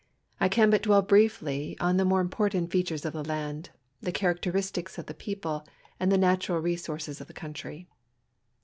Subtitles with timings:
[0.39, 3.69] I can hut dwell l)rierty on the more important features of the land,
[4.01, 5.63] the characteristics ol"the people,
[5.99, 7.87] and the natural resources of the country.